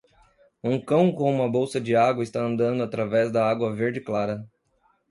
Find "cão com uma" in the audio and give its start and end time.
0.83-1.47